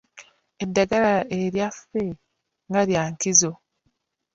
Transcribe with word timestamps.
Eddagala 0.63 1.13
eryaffe 1.39 2.03
nga 2.67 2.81
lya 2.87 3.03
nkizo. 3.11 3.51